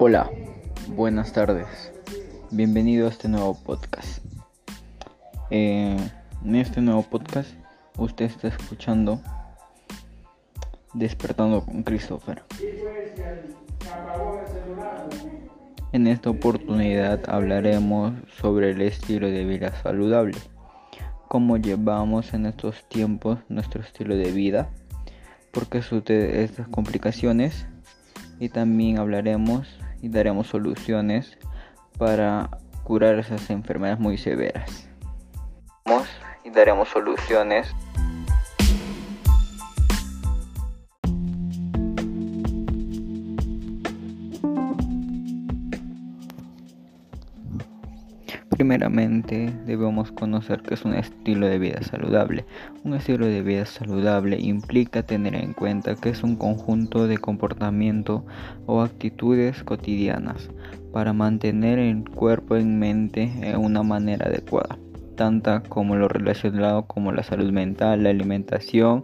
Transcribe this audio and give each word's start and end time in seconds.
Hola, 0.00 0.28
buenas 0.88 1.32
tardes. 1.32 1.92
Bienvenido 2.50 3.06
a 3.06 3.10
este 3.10 3.28
nuevo 3.28 3.56
podcast. 3.62 4.18
Eh, 5.50 5.96
en 6.44 6.56
este 6.56 6.80
nuevo 6.80 7.02
podcast 7.02 7.50
usted 7.96 8.24
está 8.24 8.48
escuchando 8.48 9.20
Despertando 10.94 11.64
con 11.64 11.84
Christopher. 11.84 12.42
En 15.92 16.08
esta 16.08 16.30
oportunidad 16.30 17.20
hablaremos 17.28 18.14
sobre 18.40 18.72
el 18.72 18.82
estilo 18.82 19.28
de 19.28 19.44
vida 19.44 19.80
saludable, 19.80 20.38
cómo 21.28 21.56
llevamos 21.56 22.34
en 22.34 22.46
estos 22.46 22.88
tiempos 22.88 23.38
nuestro 23.48 23.80
estilo 23.80 24.16
de 24.16 24.32
vida, 24.32 24.70
por 25.52 25.68
qué 25.68 25.78
estas 25.78 26.66
complicaciones 26.66 27.66
y 28.40 28.48
también 28.48 28.98
hablaremos 28.98 29.68
y 30.04 30.10
daremos 30.10 30.48
soluciones 30.48 31.38
para 31.96 32.50
curar 32.82 33.18
esas 33.18 33.48
enfermedades 33.48 33.98
muy 33.98 34.18
severas. 34.18 34.86
Y 36.44 36.50
daremos 36.50 36.90
soluciones. 36.90 37.74
Primeramente 48.56 49.52
debemos 49.66 50.12
conocer 50.12 50.62
qué 50.62 50.74
es 50.74 50.84
un 50.84 50.94
estilo 50.94 51.48
de 51.48 51.58
vida 51.58 51.82
saludable. 51.82 52.44
Un 52.84 52.94
estilo 52.94 53.26
de 53.26 53.42
vida 53.42 53.66
saludable 53.66 54.38
implica 54.38 55.02
tener 55.02 55.34
en 55.34 55.54
cuenta 55.54 55.96
que 55.96 56.10
es 56.10 56.22
un 56.22 56.36
conjunto 56.36 57.08
de 57.08 57.18
comportamiento 57.18 58.24
o 58.66 58.82
actitudes 58.82 59.64
cotidianas 59.64 60.50
para 60.92 61.12
mantener 61.12 61.80
el 61.80 62.08
cuerpo 62.08 62.54
en 62.54 62.78
mente 62.78 63.32
en 63.42 63.56
una 63.56 63.82
manera 63.82 64.26
adecuada, 64.26 64.78
tanto 65.16 65.60
como 65.68 65.96
lo 65.96 66.06
relacionado 66.06 66.86
como 66.86 67.10
la 67.10 67.24
salud 67.24 67.50
mental, 67.50 68.04
la 68.04 68.10
alimentación, 68.10 69.02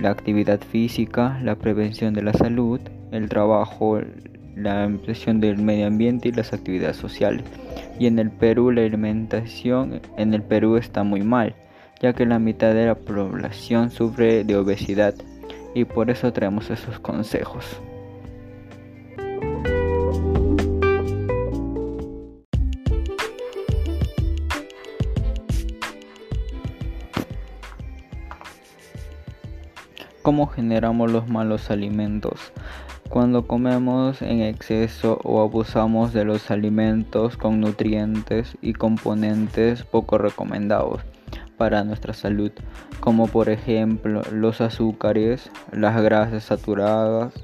la 0.00 0.12
actividad 0.12 0.60
física, 0.62 1.38
la 1.42 1.56
prevención 1.56 2.14
de 2.14 2.22
la 2.22 2.32
salud, 2.32 2.80
el 3.12 3.28
trabajo, 3.28 4.00
la 4.56 4.86
impresión 4.86 5.40
del 5.40 5.58
medio 5.58 5.86
ambiente 5.86 6.30
y 6.30 6.32
las 6.32 6.54
actividades 6.54 6.96
sociales. 6.96 7.44
Y 7.98 8.06
en 8.06 8.18
el 8.18 8.30
Perú 8.30 8.70
la 8.70 8.82
alimentación 8.82 10.00
en 10.16 10.34
el 10.34 10.42
Perú 10.42 10.76
está 10.76 11.02
muy 11.02 11.22
mal, 11.22 11.54
ya 12.00 12.12
que 12.12 12.24
la 12.26 12.38
mitad 12.38 12.72
de 12.72 12.86
la 12.86 12.94
población 12.94 13.90
sufre 13.90 14.44
de 14.44 14.56
obesidad 14.56 15.14
y 15.74 15.84
por 15.84 16.10
eso 16.10 16.32
traemos 16.32 16.70
esos 16.70 16.98
consejos. 16.98 17.80
¿Cómo 30.22 30.46
generamos 30.46 31.10
los 31.10 31.28
malos 31.28 31.70
alimentos? 31.70 32.52
Cuando 33.10 33.48
comemos 33.48 34.22
en 34.22 34.40
exceso 34.40 35.18
o 35.24 35.42
abusamos 35.42 36.12
de 36.12 36.24
los 36.24 36.52
alimentos 36.52 37.36
con 37.36 37.60
nutrientes 37.60 38.56
y 38.62 38.72
componentes 38.72 39.82
poco 39.82 40.16
recomendados 40.16 41.00
para 41.56 41.82
nuestra 41.82 42.12
salud, 42.12 42.52
como 43.00 43.26
por 43.26 43.48
ejemplo 43.48 44.22
los 44.30 44.60
azúcares, 44.60 45.50
las 45.72 46.00
grasas 46.00 46.44
saturadas, 46.44 47.34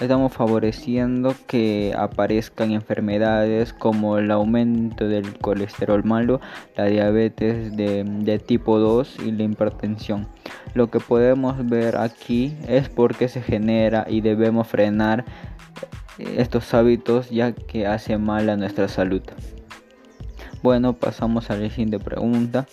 estamos 0.00 0.32
favoreciendo 0.32 1.34
que 1.46 1.94
aparezcan 1.96 2.72
enfermedades 2.72 3.72
como 3.72 4.16
el 4.18 4.30
aumento 4.30 5.06
del 5.06 5.38
colesterol 5.38 6.02
malo, 6.04 6.40
la 6.76 6.86
diabetes 6.86 7.76
de, 7.76 8.42
tipo 8.44 8.78
2 8.78 9.18
y 9.26 9.32
la 9.32 9.44
hipertensión. 9.44 10.26
Lo 10.74 10.90
que 10.90 11.00
podemos 11.00 11.68
ver 11.68 11.96
aquí 11.98 12.56
es 12.66 12.88
porque 12.88 13.28
se 13.28 13.42
genera 13.42 14.06
y 14.08 14.22
debemos 14.22 14.66
frenar 14.68 15.24
estos 16.18 16.72
hábitos 16.74 17.30
ya 17.30 17.52
que 17.52 17.86
hace 17.86 18.16
mal 18.16 18.48
a 18.48 18.56
nuestra 18.56 18.88
salud. 18.88 19.22
Bueno, 20.62 20.94
pasamos 20.94 21.50
a 21.50 21.56
la 21.56 21.68
siguiente 21.68 21.98
pregunta. 21.98 22.66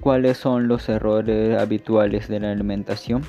¿Cuáles 0.00 0.38
son 0.38 0.68
los 0.68 0.88
errores 0.88 1.60
habituales 1.60 2.28
de 2.28 2.40
la 2.40 2.52
alimentación? 2.52 3.22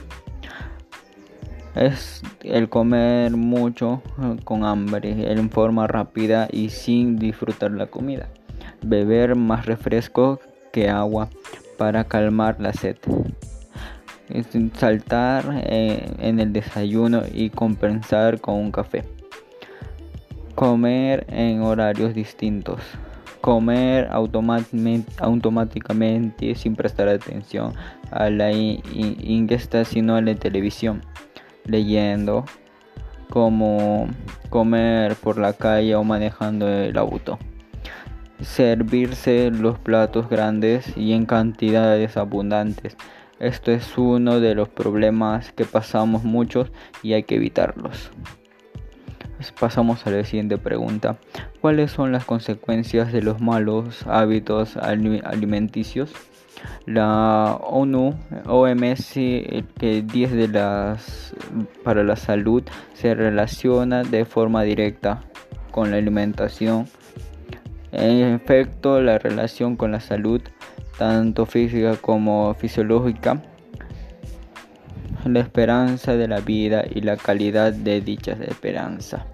es 1.76 2.22
el 2.44 2.70
comer 2.70 3.32
mucho 3.32 4.04
eh, 4.22 4.36
con 4.44 4.64
hambre 4.66 5.32
en 5.32 5.50
forma 5.50 5.88
rápida 5.88 6.48
y 6.52 6.70
sin 6.70 7.18
disfrutar 7.18 7.72
la 7.72 7.88
comida. 7.88 8.30
Beber 8.82 9.36
más 9.36 9.66
refresco 9.66 10.40
que 10.72 10.90
agua 10.90 11.30
para 11.78 12.04
calmar 12.04 12.58
la 12.60 12.74
sed. 12.74 12.98
Saltar 14.78 15.64
eh, 15.64 16.12
en 16.20 16.40
el 16.40 16.54
desayuno 16.54 17.24
y 17.34 17.50
compensar 17.50 18.40
con 18.40 18.54
un 18.56 18.72
café. 18.72 19.04
Comer 20.56 21.26
en 21.30 21.62
horarios 21.62 22.14
distintos. 22.14 22.80
Comer 23.42 24.08
automáticamente 24.10 26.56
sin 26.56 26.76
prestar 26.76 27.10
atención 27.10 27.74
a 28.12 28.30
la 28.30 28.54
ingesta 28.54 29.84
sino 29.84 30.16
a 30.16 30.22
la 30.22 30.36
televisión 30.36 31.02
leyendo, 31.66 32.46
como 33.30 34.08
comer 34.50 35.16
por 35.16 35.38
la 35.38 35.54
calle 35.54 35.96
o 35.96 36.04
manejando 36.04 36.68
el 36.68 36.98
auto. 36.98 37.40
Servirse 38.42 39.50
los 39.52 39.80
platos 39.80 40.30
grandes 40.30 40.96
y 40.98 41.14
en 41.14 41.26
cantidades 41.26 42.18
abundantes. 42.18 42.98
Esto 43.40 43.72
es 43.72 43.98
uno 43.98 44.40
de 44.40 44.56
los 44.56 44.70
problemas 44.70 45.52
que 45.52 45.66
pasamos 45.66 46.24
muchos 46.24 46.72
y 47.02 47.14
hay 47.14 47.24
que 47.24 47.36
evitarlos. 47.36 48.12
Pasamos 49.60 50.06
a 50.08 50.12
la 50.12 50.24
siguiente 50.24 50.58
pregunta. 50.58 51.18
¿Cuáles 51.60 51.92
son 51.92 52.12
las 52.12 52.26
consecuencias 52.26 53.12
de 53.12 53.22
los 53.22 53.42
malos 53.42 54.06
hábitos 54.08 54.78
alimenticios? 54.78 56.14
La 56.86 57.58
ONU, 57.62 58.14
OMS, 58.46 59.14
que 59.14 60.04
10 60.06 60.32
de 60.34 60.48
las 60.48 61.34
para 61.84 62.04
la 62.04 62.16
salud 62.16 62.64
se 62.94 63.16
relaciona 63.16 64.04
de 64.04 64.26
forma 64.26 64.64
directa 64.64 65.22
con 65.72 65.92
la 65.92 65.98
alimentación. 65.98 66.88
En 67.92 68.34
efecto, 68.34 69.02
la 69.02 69.18
relación 69.18 69.76
con 69.76 69.92
la 69.92 70.00
salud, 70.00 70.42
tanto 70.98 71.46
física 71.46 71.96
como 71.96 72.54
fisiológica, 72.56 73.42
la 75.26 75.40
esperanza 75.40 76.16
de 76.16 76.28
la 76.28 76.40
vida 76.40 76.84
y 76.90 77.02
la 77.02 77.18
calidad 77.18 77.72
de 77.72 78.02
dicha 78.02 78.34
esperanza. 78.42 79.26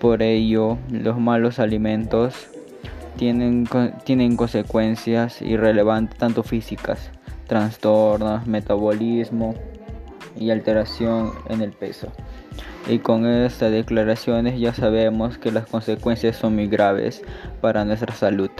Por 0.00 0.22
ello, 0.22 0.78
los 0.90 1.18
malos 1.18 1.58
alimentos 1.58 2.48
tienen, 3.16 3.68
tienen 4.04 4.36
consecuencias 4.36 5.42
irrelevantes 5.42 6.18
tanto 6.18 6.42
físicas, 6.42 7.10
trastornos, 7.46 8.46
metabolismo 8.46 9.54
y 10.36 10.50
alteración 10.50 11.32
en 11.48 11.62
el 11.62 11.72
peso. 11.72 12.08
Y 12.88 12.98
con 12.98 13.26
estas 13.26 13.70
declaraciones 13.70 14.58
ya 14.58 14.74
sabemos 14.74 15.38
que 15.38 15.52
las 15.52 15.66
consecuencias 15.66 16.36
son 16.36 16.54
muy 16.54 16.66
graves 16.66 17.22
para 17.60 17.84
nuestra 17.84 18.14
salud. 18.14 18.50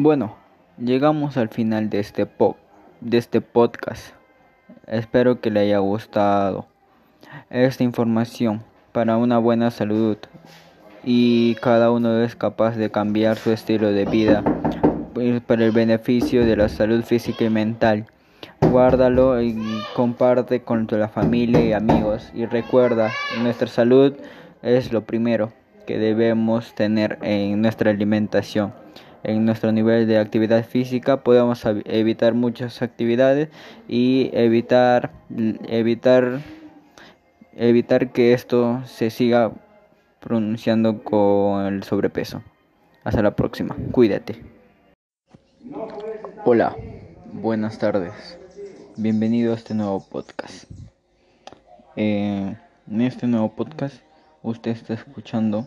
Bueno, 0.00 0.36
llegamos 0.78 1.36
al 1.36 1.48
final 1.48 1.90
de 1.90 1.98
este, 1.98 2.28
de 3.00 3.18
este 3.18 3.40
podcast. 3.40 4.14
Espero 4.86 5.40
que 5.40 5.50
le 5.50 5.60
haya 5.60 5.78
gustado 5.78 6.67
esta 7.50 7.84
información 7.84 8.62
para 8.92 9.16
una 9.16 9.38
buena 9.38 9.70
salud 9.70 10.16
y 11.04 11.54
cada 11.56 11.90
uno 11.90 12.22
es 12.22 12.36
capaz 12.36 12.76
de 12.76 12.90
cambiar 12.90 13.36
su 13.36 13.50
estilo 13.52 13.92
de 13.92 14.04
vida 14.04 14.42
pues, 15.14 15.40
para 15.40 15.64
el 15.64 15.72
beneficio 15.72 16.44
de 16.44 16.56
la 16.56 16.68
salud 16.68 17.02
física 17.02 17.44
y 17.44 17.50
mental. 17.50 18.06
Guárdalo 18.60 19.40
y 19.40 19.56
comparte 19.94 20.60
con 20.62 20.86
la 20.90 21.08
familia 21.08 21.64
y 21.64 21.72
amigos 21.72 22.30
y 22.34 22.44
recuerda, 22.46 23.10
nuestra 23.42 23.68
salud 23.68 24.14
es 24.62 24.92
lo 24.92 25.04
primero 25.04 25.52
que 25.86 25.98
debemos 25.98 26.74
tener 26.74 27.18
en 27.22 27.62
nuestra 27.62 27.90
alimentación. 27.90 28.72
En 29.24 29.44
nuestro 29.44 29.72
nivel 29.72 30.06
de 30.06 30.18
actividad 30.18 30.64
física 30.64 31.22
podemos 31.22 31.64
evitar 31.86 32.34
muchas 32.34 32.82
actividades 32.82 33.48
y 33.88 34.30
evitar 34.32 35.10
evitar 35.68 36.40
evitar 37.58 38.12
que 38.12 38.32
esto 38.32 38.82
se 38.86 39.10
siga 39.10 39.52
pronunciando 40.20 41.02
con 41.02 41.66
el 41.66 41.82
sobrepeso. 41.82 42.42
Hasta 43.02 43.20
la 43.22 43.34
próxima. 43.34 43.76
Cuídate. 43.90 44.44
Hola, 46.44 46.76
buenas 47.32 47.78
tardes. 47.78 48.38
Bienvenido 48.96 49.52
a 49.52 49.56
este 49.56 49.74
nuevo 49.74 50.06
podcast. 50.08 50.70
Eh, 51.96 52.56
en 52.90 53.00
este 53.00 53.26
nuevo 53.26 53.50
podcast 53.54 53.96
usted 54.42 54.70
está 54.70 54.94
escuchando 54.94 55.66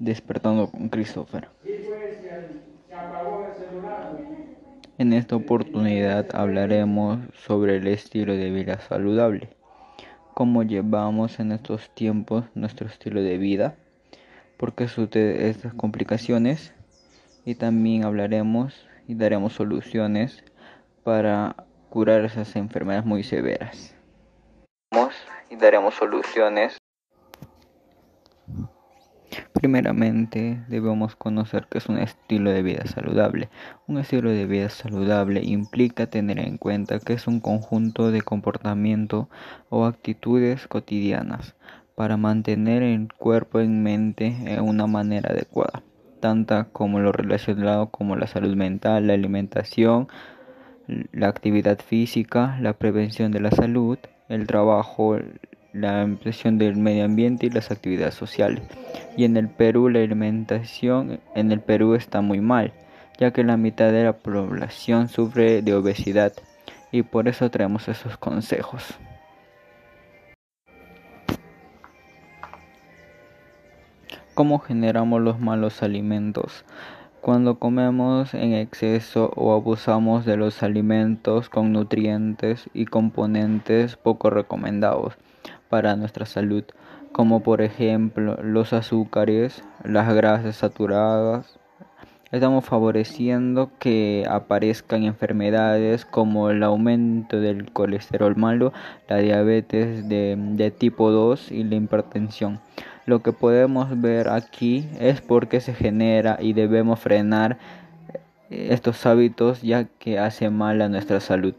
Despertando 0.00 0.70
con 0.70 0.88
Christopher. 0.88 1.48
En 4.98 5.12
esta 5.12 5.36
oportunidad 5.36 6.26
hablaremos 6.34 7.20
sobre 7.46 7.76
el 7.76 7.86
estilo 7.86 8.34
de 8.34 8.50
vida 8.50 8.80
saludable, 8.80 9.48
cómo 10.38 10.62
llevamos 10.62 11.40
en 11.40 11.50
estos 11.50 11.92
tiempos 11.96 12.44
nuestro 12.54 12.86
estilo 12.86 13.20
de 13.22 13.38
vida, 13.38 13.74
por 14.56 14.72
qué 14.72 14.86
suceden 14.86 15.44
estas 15.44 15.74
complicaciones 15.74 16.72
y 17.44 17.56
también 17.56 18.04
hablaremos 18.04 18.86
y 19.08 19.16
daremos 19.16 19.54
soluciones 19.54 20.44
para 21.02 21.56
curar 21.90 22.24
esas 22.24 22.54
enfermedades 22.54 23.04
muy 23.04 23.24
severas. 23.24 23.96
Y 25.50 25.56
daremos 25.56 25.94
soluciones. 25.94 26.78
Primeramente 29.60 30.62
debemos 30.68 31.16
conocer 31.16 31.66
qué 31.68 31.78
es 31.78 31.88
un 31.88 31.98
estilo 31.98 32.52
de 32.52 32.62
vida 32.62 32.86
saludable. 32.86 33.48
Un 33.88 33.98
estilo 33.98 34.30
de 34.30 34.46
vida 34.46 34.68
saludable 34.68 35.42
implica 35.42 36.06
tener 36.06 36.38
en 36.38 36.58
cuenta 36.58 37.00
que 37.00 37.14
es 37.14 37.26
un 37.26 37.40
conjunto 37.40 38.12
de 38.12 38.22
comportamiento 38.22 39.28
o 39.68 39.84
actitudes 39.84 40.68
cotidianas 40.68 41.56
para 41.96 42.16
mantener 42.16 42.84
el 42.84 43.12
cuerpo 43.12 43.58
en 43.58 43.82
mente 43.82 44.26
en 44.46 44.60
una 44.62 44.86
manera 44.86 45.30
adecuada 45.30 45.82
tanto 46.20 46.66
como 46.72 47.00
lo 47.00 47.12
relacionado 47.12 47.90
como 47.90 48.16
la 48.16 48.26
salud 48.26 48.54
mental, 48.56 49.06
la 49.06 49.14
alimentación, 49.14 50.08
la 51.12 51.28
actividad 51.28 51.78
física, 51.80 52.58
la 52.60 52.72
prevención 52.72 53.30
de 53.32 53.40
la 53.40 53.50
salud, 53.50 53.98
el 54.28 54.46
trabajo, 54.46 55.18
la 55.80 56.02
impresión 56.02 56.58
del 56.58 56.76
medio 56.76 57.04
ambiente 57.04 57.46
y 57.46 57.50
las 57.50 57.70
actividades 57.70 58.14
sociales. 58.14 58.62
Y 59.16 59.24
en 59.24 59.36
el 59.36 59.48
Perú 59.48 59.88
la 59.88 60.00
alimentación 60.00 61.20
en 61.34 61.52
el 61.52 61.60
Perú 61.60 61.94
está 61.94 62.20
muy 62.20 62.40
mal, 62.40 62.72
ya 63.18 63.32
que 63.32 63.44
la 63.44 63.56
mitad 63.56 63.92
de 63.92 64.04
la 64.04 64.12
población 64.12 65.08
sufre 65.08 65.62
de 65.62 65.74
obesidad 65.74 66.32
y 66.90 67.02
por 67.02 67.28
eso 67.28 67.50
traemos 67.50 67.88
esos 67.88 68.16
consejos. 68.16 68.84
¿Cómo 74.34 74.60
generamos 74.60 75.20
los 75.20 75.40
malos 75.40 75.82
alimentos? 75.82 76.64
Cuando 77.20 77.58
comemos 77.58 78.34
en 78.34 78.54
exceso 78.54 79.32
o 79.34 79.52
abusamos 79.52 80.24
de 80.24 80.36
los 80.36 80.62
alimentos 80.62 81.48
con 81.48 81.72
nutrientes 81.72 82.70
y 82.72 82.86
componentes 82.86 83.96
poco 83.96 84.30
recomendados 84.30 85.18
para 85.68 85.96
nuestra 85.96 86.26
salud, 86.26 86.64
como 87.12 87.40
por 87.42 87.62
ejemplo 87.62 88.38
los 88.42 88.72
azúcares, 88.72 89.62
las 89.84 90.12
grasas 90.14 90.56
saturadas, 90.56 91.58
estamos 92.30 92.64
favoreciendo 92.64 93.70
que 93.78 94.26
aparezcan 94.28 95.04
enfermedades 95.04 96.04
como 96.04 96.50
el 96.50 96.62
aumento 96.62 97.40
del 97.40 97.72
colesterol 97.72 98.36
malo, 98.36 98.72
la 99.08 99.18
diabetes 99.18 100.08
de, 100.08 100.36
de 100.38 100.70
tipo 100.70 101.10
2 101.10 101.52
y 101.52 101.64
la 101.64 101.76
hipertensión. 101.76 102.60
Lo 103.06 103.22
que 103.22 103.32
podemos 103.32 104.00
ver 104.00 104.28
aquí 104.28 104.86
es 105.00 105.22
por 105.22 105.48
qué 105.48 105.60
se 105.60 105.72
genera 105.72 106.36
y 106.40 106.52
debemos 106.52 107.00
frenar 107.00 107.58
estos 108.50 109.04
hábitos 109.06 109.62
ya 109.62 109.84
que 109.84 110.18
hace 110.18 110.50
mal 110.50 110.82
a 110.82 110.88
nuestra 110.88 111.20
salud. 111.20 111.54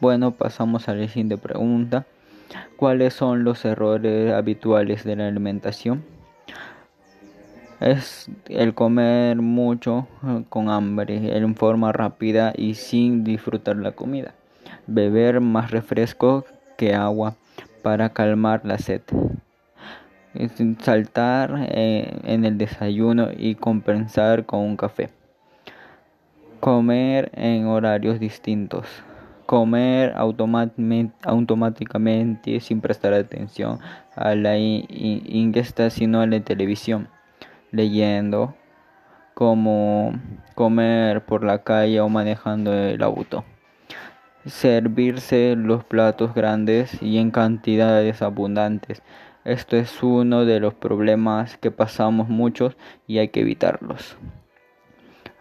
Bueno, 0.00 0.32
pasamos 0.32 0.88
a 0.88 0.94
la 0.94 1.08
siguiente 1.08 1.36
pregunta. 1.36 2.06
¿Cuáles 2.76 3.14
son 3.14 3.44
los 3.44 3.64
errores 3.64 4.32
habituales 4.32 5.04
de 5.04 5.16
la 5.16 5.28
alimentación? 5.28 6.04
Es 7.80 8.30
el 8.48 8.74
comer 8.74 9.36
mucho 9.36 10.06
eh, 10.26 10.44
con 10.48 10.70
hambre, 10.70 11.36
en 11.36 11.54
forma 11.54 11.92
rápida 11.92 12.52
y 12.56 12.74
sin 12.74 13.24
disfrutar 13.24 13.76
la 13.76 13.92
comida. 13.92 14.34
Beber 14.86 15.40
más 15.40 15.70
refresco 15.70 16.44
que 16.76 16.94
agua 16.94 17.34
para 17.82 18.10
calmar 18.10 18.62
la 18.64 18.78
sed 18.78 19.02
saltar 20.80 21.66
eh, 21.68 22.18
en 22.24 22.44
el 22.44 22.58
desayuno 22.58 23.28
y 23.36 23.54
compensar 23.54 24.44
con 24.46 24.60
un 24.60 24.76
café. 24.76 25.10
Comer 26.60 27.30
en 27.34 27.66
horarios 27.66 28.18
distintos. 28.18 28.86
Comer 29.46 30.14
automáticamente 30.16 32.60
sin 32.60 32.80
prestar 32.80 33.14
atención 33.14 33.78
a 34.16 34.34
la 34.34 34.56
ingesta 34.56 35.90
sino 35.90 36.20
a 36.20 36.26
la 36.26 36.40
televisión. 36.40 37.08
Leyendo. 37.70 38.56
Como 39.34 40.12
comer 40.54 41.24
por 41.24 41.42
la 41.42 41.64
calle 41.64 42.00
o 42.00 42.08
manejando 42.08 42.72
el 42.72 43.02
auto 43.02 43.44
servirse 44.46 45.56
los 45.56 45.84
platos 45.84 46.34
grandes 46.34 47.02
y 47.02 47.16
en 47.16 47.30
cantidades 47.30 48.20
abundantes 48.20 49.02
esto 49.44 49.76
es 49.76 50.02
uno 50.02 50.46
de 50.46 50.58
los 50.58 50.72
problemas 50.72 51.58
que 51.58 51.70
pasamos 51.70 52.30
muchos 52.30 52.78
y 53.06 53.18
hay 53.18 53.28
que 53.28 53.40
evitarlos. 53.40 54.16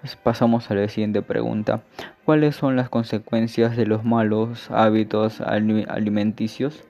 Pues 0.03 0.17
pasamos 0.17 0.69
a 0.69 0.75
la 0.75 0.89
siguiente 0.89 1.21
pregunta. 1.21 1.81
¿Cuáles 2.25 2.57
son 2.57 2.75
las 2.75 2.89
consecuencias 2.89 3.77
de 3.77 3.85
los 3.85 4.03
malos 4.03 4.69
hábitos 4.69 5.39
alimenticios? 5.39 6.83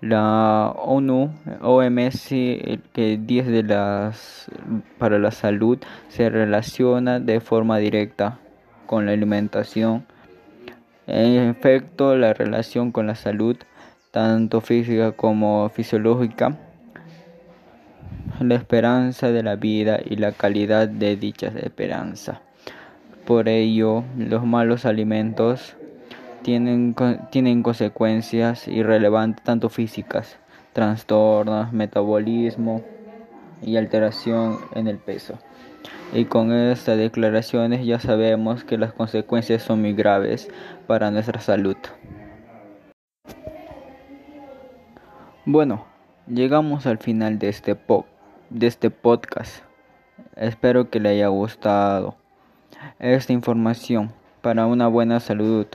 La 0.00 0.72
ONU, 0.76 1.34
OMS, 1.62 2.28
que 2.28 3.18
10 3.20 3.46
de 3.48 3.62
las 3.64 4.48
para 4.98 5.18
la 5.18 5.32
salud 5.32 5.78
se 6.06 6.30
relaciona 6.30 7.18
de 7.18 7.40
forma 7.40 7.78
directa 7.78 8.38
con 8.86 9.06
la 9.06 9.12
alimentación. 9.14 10.06
En 11.08 11.50
efecto, 11.50 12.16
la 12.16 12.34
relación 12.34 12.92
con 12.92 13.08
la 13.08 13.16
salud 13.16 13.56
tanto 14.12 14.60
física 14.60 15.10
como 15.10 15.68
fisiológica, 15.70 16.56
la 18.38 18.54
esperanza 18.54 19.32
de 19.32 19.42
la 19.42 19.56
vida 19.56 19.98
y 20.04 20.14
la 20.14 20.30
calidad 20.30 20.86
de 20.86 21.16
dicha 21.16 21.48
esperanza. 21.48 22.43
Por 23.26 23.48
ello, 23.48 24.04
los 24.18 24.44
malos 24.44 24.84
alimentos 24.84 25.76
tienen, 26.42 26.94
tienen 27.30 27.62
consecuencias 27.62 28.68
irrelevantes 28.68 29.42
tanto 29.42 29.70
físicas, 29.70 30.36
trastornos, 30.74 31.72
metabolismo 31.72 32.82
y 33.62 33.78
alteración 33.78 34.58
en 34.74 34.88
el 34.88 34.98
peso. 34.98 35.38
Y 36.12 36.26
con 36.26 36.52
estas 36.52 36.98
declaraciones 36.98 37.86
ya 37.86 37.98
sabemos 37.98 38.62
que 38.62 38.76
las 38.76 38.92
consecuencias 38.92 39.62
son 39.62 39.80
muy 39.80 39.94
graves 39.94 40.50
para 40.86 41.10
nuestra 41.10 41.40
salud. 41.40 41.76
Bueno, 45.46 45.86
llegamos 46.26 46.84
al 46.84 46.98
final 46.98 47.38
de 47.38 47.48
este, 47.48 47.74
de 48.50 48.66
este 48.66 48.90
podcast. 48.90 49.64
Espero 50.36 50.90
que 50.90 51.00
le 51.00 51.08
haya 51.08 51.28
gustado 51.28 52.16
esta 52.98 53.32
información 53.32 54.12
para 54.40 54.66
una 54.66 54.88
buena 54.88 55.20
salud 55.20 55.66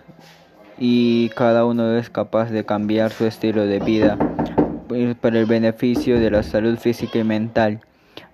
y 0.78 1.30
cada 1.30 1.66
uno 1.66 1.98
es 1.98 2.10
capaz 2.10 2.52
de 2.52 2.66
cambiar 2.66 3.12
su 3.12 3.26
estilo 3.26 3.66
de 3.66 3.80
vida 3.80 4.18
pues, 4.88 5.16
para 5.16 5.40
el 5.40 5.46
beneficio 5.46 6.20
de 6.20 6.32
la 6.32 6.44
salud 6.44 6.78
física 6.78 7.20
y 7.20 7.24
mental. 7.24 7.82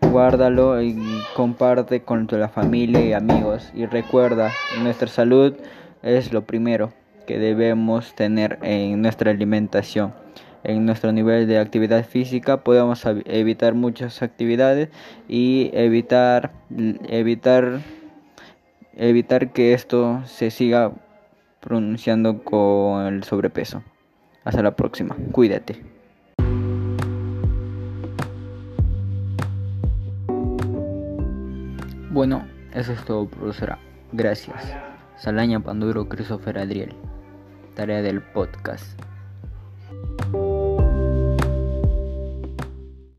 Guárdalo 0.02 0.82
y 0.82 0.96
comparte 1.36 2.02
con 2.02 2.28
la 2.30 2.50
familia 2.50 3.02
y 3.02 3.14
amigos 3.14 3.72
y 3.74 3.86
recuerda, 3.86 4.52
nuestra 4.82 5.08
salud 5.08 5.54
es 6.04 6.32
lo 6.32 6.46
primero 6.46 6.94
que 7.28 7.40
debemos 7.40 8.14
tener 8.16 8.60
en 8.62 9.02
nuestra 9.02 9.32
alimentación 9.32 10.14
en 10.66 10.86
nuestro 10.86 11.12
nivel 11.12 11.48
de 11.48 11.60
actividad 11.60 12.04
física 12.06 12.62
podemos 12.62 13.06
evitar 13.26 13.76
muchas 13.76 14.22
actividades 14.22 14.90
y 15.30 15.70
evitar 15.74 16.52
evitar 17.08 17.82
evitar 18.96 19.52
que 19.52 19.74
esto 19.74 20.22
se 20.26 20.52
siga 20.52 20.92
pronunciando 21.60 22.44
con 22.44 23.06
el 23.06 23.24
sobrepeso. 23.24 23.84
Hasta 24.44 24.62
la 24.62 24.76
próxima. 24.76 25.16
Cuídate. 25.32 25.82
Bueno, 32.12 32.48
eso 32.74 32.94
es 32.94 33.04
todo, 33.04 33.28
profesora. 33.28 33.80
Gracias. 34.14 34.56
Salaña 35.18 35.60
Panduro 35.60 36.08
Christopher 36.08 36.58
Adriel. 36.60 36.94
Tarea 37.74 38.02
del 38.02 38.22
podcast. 38.22 38.98